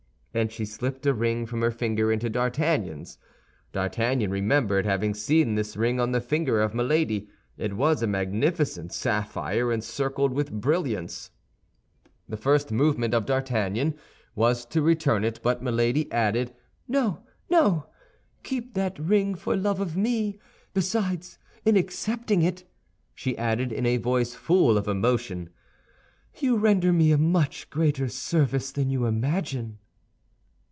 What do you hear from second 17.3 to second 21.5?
no! Keep that ring for love of me. Besides,